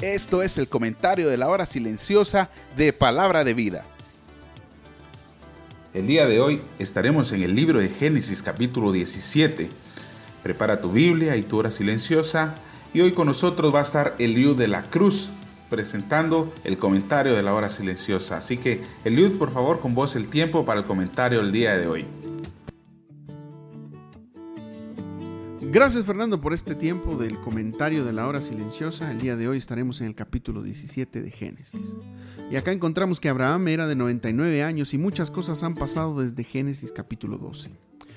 [0.00, 3.84] Esto es el comentario de la hora silenciosa de Palabra de Vida.
[5.92, 9.68] El día de hoy estaremos en el libro de Génesis capítulo 17.
[10.40, 12.54] Prepara tu Biblia y tu hora silenciosa.
[12.94, 15.30] Y hoy con nosotros va a estar Eliud de la Cruz
[15.68, 18.36] presentando el comentario de la hora silenciosa.
[18.36, 21.88] Así que Eliud, por favor, con vos el tiempo para el comentario del día de
[21.88, 22.06] hoy.
[25.60, 29.10] Gracias Fernando por este tiempo del comentario de la hora silenciosa.
[29.10, 31.96] El día de hoy estaremos en el capítulo 17 de Génesis.
[32.48, 36.44] Y acá encontramos que Abraham era de 99 años y muchas cosas han pasado desde
[36.44, 37.72] Génesis capítulo 12.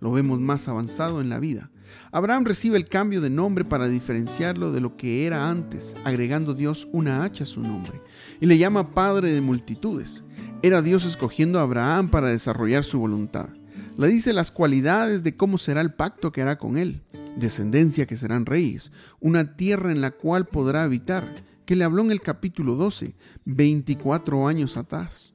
[0.00, 1.70] Lo vemos más avanzado en la vida.
[2.10, 6.86] Abraham recibe el cambio de nombre para diferenciarlo de lo que era antes, agregando Dios
[6.92, 8.02] una H a su nombre,
[8.40, 10.22] y le llama Padre de multitudes.
[10.60, 13.48] Era Dios escogiendo a Abraham para desarrollar su voluntad.
[13.96, 17.02] Le dice las cualidades de cómo será el pacto que hará con él
[17.36, 22.10] descendencia que serán reyes, una tierra en la cual podrá habitar, que le habló en
[22.10, 25.32] el capítulo 12, 24 años atrás.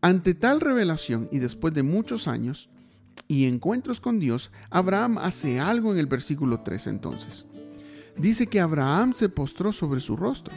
[0.00, 2.68] Ante tal revelación y después de muchos años
[3.26, 7.46] y encuentros con Dios, Abraham hace algo en el versículo 3 entonces.
[8.16, 10.54] Dice que Abraham se postró sobre su rostro.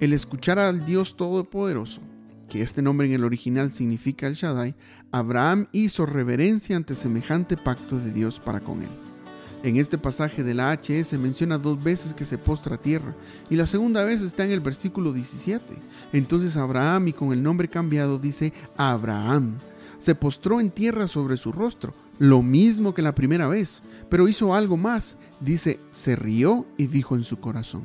[0.00, 2.02] El escuchar al Dios Todopoderoso,
[2.48, 4.74] que este nombre en el original significa el Shaddai,
[5.10, 9.05] Abraham hizo reverencia ante semejante pacto de Dios para con él.
[9.66, 13.16] En este pasaje de la HS menciona dos veces que se postra a tierra
[13.50, 15.74] y la segunda vez está en el versículo 17.
[16.12, 19.58] Entonces Abraham y con el nombre cambiado dice Abraham.
[19.98, 24.54] Se postró en tierra sobre su rostro, lo mismo que la primera vez, pero hizo
[24.54, 25.16] algo más.
[25.40, 27.82] Dice, se rió y dijo en su corazón.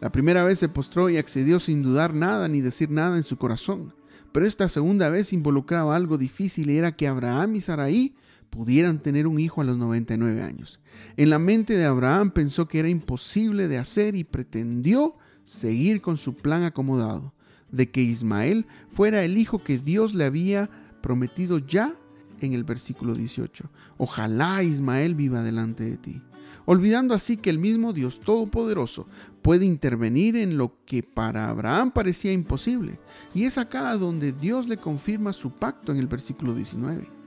[0.00, 3.36] La primera vez se postró y accedió sin dudar nada ni decir nada en su
[3.36, 3.92] corazón.
[4.30, 8.14] Pero esta segunda vez involucraba algo difícil y era que Abraham y Saraí
[8.50, 10.80] pudieran tener un hijo a los 99 años.
[11.16, 16.16] En la mente de Abraham pensó que era imposible de hacer y pretendió seguir con
[16.16, 17.32] su plan acomodado,
[17.70, 20.68] de que Ismael fuera el hijo que Dios le había
[21.00, 21.94] prometido ya
[22.40, 23.70] en el versículo 18.
[23.98, 26.22] Ojalá Ismael viva delante de ti.
[26.66, 29.06] Olvidando así que el mismo Dios Todopoderoso
[29.42, 33.00] puede intervenir en lo que para Abraham parecía imposible.
[33.34, 37.19] Y es acá donde Dios le confirma su pacto en el versículo 19.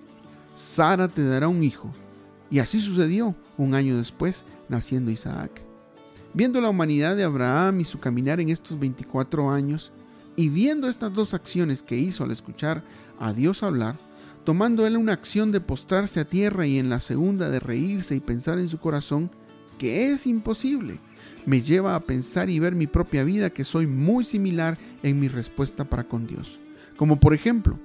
[0.54, 1.92] Sara te dará un hijo.
[2.50, 5.62] Y así sucedió un año después, naciendo Isaac.
[6.34, 9.92] Viendo la humanidad de Abraham y su caminar en estos 24 años,
[10.36, 12.84] y viendo estas dos acciones que hizo al escuchar
[13.20, 13.98] a Dios hablar,
[14.44, 18.20] tomando él una acción de postrarse a tierra y en la segunda de reírse y
[18.20, 19.32] pensar en su corazón,
[19.78, 21.00] que es imposible,
[21.46, 25.28] me lleva a pensar y ver mi propia vida que soy muy similar en mi
[25.28, 26.60] respuesta para con Dios.
[26.98, 27.80] Como por ejemplo,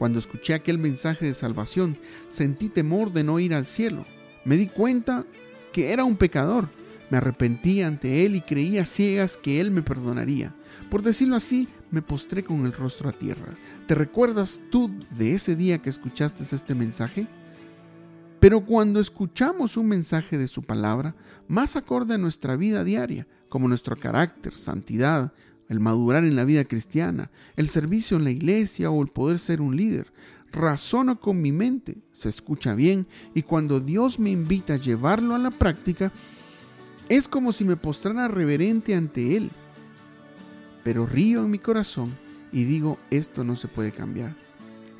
[0.00, 1.98] cuando escuché aquel mensaje de salvación,
[2.30, 4.06] sentí temor de no ir al cielo.
[4.46, 5.26] Me di cuenta
[5.74, 6.70] que era un pecador.
[7.10, 10.54] Me arrepentí ante Él y creía ciegas que Él me perdonaría.
[10.90, 13.58] Por decirlo así, me postré con el rostro a tierra.
[13.86, 17.26] ¿Te recuerdas tú de ese día que escuchaste este mensaje?
[18.40, 21.14] Pero cuando escuchamos un mensaje de su palabra,
[21.46, 25.34] más acorde a nuestra vida diaria, como nuestro carácter, santidad,
[25.70, 29.62] el madurar en la vida cristiana, el servicio en la iglesia o el poder ser
[29.62, 30.12] un líder.
[30.52, 35.38] Razono con mi mente, se escucha bien y cuando Dios me invita a llevarlo a
[35.38, 36.10] la práctica,
[37.08, 39.52] es como si me postrara reverente ante Él.
[40.82, 42.16] Pero río en mi corazón
[42.52, 44.34] y digo, esto no se puede cambiar.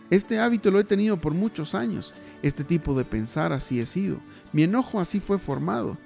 [0.08, 2.14] Este hábito lo he tenido por muchos años.
[2.42, 4.20] Este tipo de pensar así he sido.
[4.52, 5.98] Mi enojo así fue formado.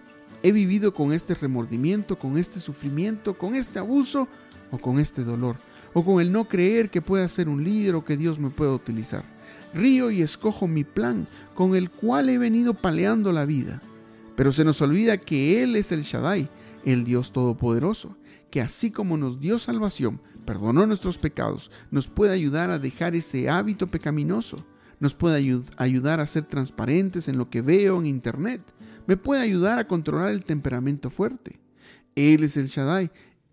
[0.42, 4.28] He vivido con este remordimiento, con este sufrimiento, con este abuso
[4.70, 5.56] o con este dolor,
[5.92, 8.72] o con el no creer que pueda ser un líder o que Dios me pueda
[8.72, 9.24] utilizar.
[9.74, 13.82] Río y escojo mi plan, con el cual he venido paleando la vida.
[14.36, 16.48] Pero se nos olvida que Él es el Shaddai,
[16.84, 18.16] el Dios Todopoderoso,
[18.50, 23.48] que así como nos dio salvación, perdonó nuestros pecados, nos puede ayudar a dejar ese
[23.48, 24.58] hábito pecaminoso,
[25.00, 28.60] nos puede ayudar a ser transparentes en lo que veo en Internet,
[29.06, 31.58] me puede ayudar a controlar el temperamento fuerte.
[32.14, 33.10] Él es el Shaddai,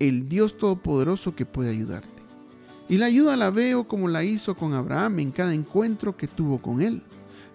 [0.08, 2.08] el Dios Todopoderoso que puede ayudarte.
[2.88, 6.60] Y la ayuda la veo como la hizo con Abraham en cada encuentro que tuvo
[6.60, 7.02] con él,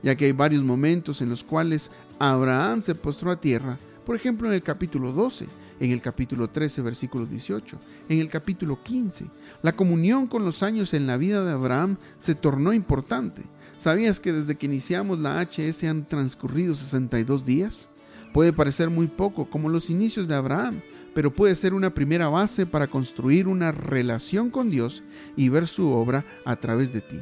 [0.02, 4.48] ya que hay varios momentos en los cuales Abraham se postró a tierra, por ejemplo
[4.48, 5.46] en el capítulo 12,
[5.82, 7.78] en el capítulo 13, versículo 18,
[8.08, 9.26] en el capítulo 15.
[9.62, 13.44] La comunión con los años en la vida de Abraham se tornó importante.
[13.78, 17.90] ¿Sabías que desde que iniciamos la HS han transcurrido 62 días?
[18.34, 20.82] Puede parecer muy poco, como los inicios de Abraham,
[21.18, 25.02] pero puede ser una primera base para construir una relación con Dios
[25.36, 27.20] y ver su obra a través de ti.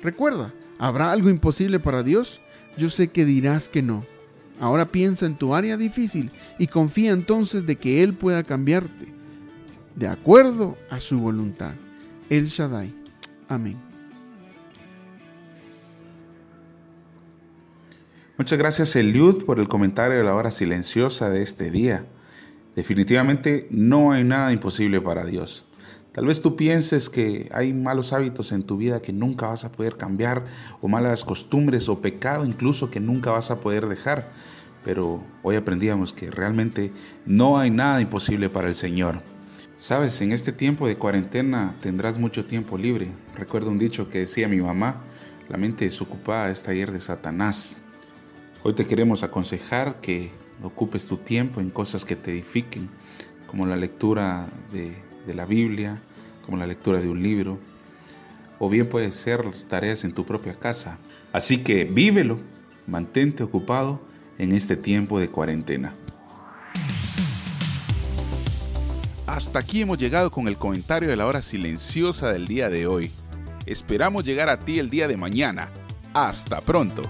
[0.00, 2.40] Recuerda, ¿habrá algo imposible para Dios?
[2.78, 4.06] Yo sé que dirás que no.
[4.60, 9.12] Ahora piensa en tu área difícil y confía entonces de que Él pueda cambiarte.
[9.96, 11.72] de acuerdo a su voluntad.
[12.30, 12.94] El Shaddai.
[13.48, 13.76] Amén.
[18.38, 22.06] Muchas gracias Eliud por el comentario de la hora silenciosa de este día.
[22.76, 25.64] Definitivamente no hay nada imposible para Dios.
[26.12, 29.72] Tal vez tú pienses que hay malos hábitos en tu vida que nunca vas a
[29.72, 30.44] poder cambiar,
[30.80, 34.30] o malas costumbres o pecado incluso que nunca vas a poder dejar.
[34.84, 36.92] Pero hoy aprendíamos que realmente
[37.24, 39.22] no hay nada imposible para el Señor.
[39.78, 43.08] Sabes, en este tiempo de cuarentena tendrás mucho tiempo libre.
[43.36, 45.02] Recuerdo un dicho que decía mi mamá,
[45.48, 47.78] la mente desocupada es taller de Satanás.
[48.62, 50.30] Hoy te queremos aconsejar que
[50.62, 52.88] ocupes tu tiempo en cosas que te edifiquen,
[53.46, 54.94] como la lectura de,
[55.34, 56.00] la Biblia,
[56.44, 57.58] como la lectura de un libro,
[58.58, 60.98] o bien puede ser tareas en tu propia casa.
[61.32, 62.40] Así que vívelo,
[62.86, 64.00] mantente ocupado
[64.38, 65.94] en este tiempo de cuarentena.
[69.26, 73.10] Hasta aquí hemos llegado con el comentario de la hora silenciosa del día de hoy.
[73.66, 75.68] Esperamos llegar a ti el día de mañana.
[76.14, 77.02] Hasta pronto.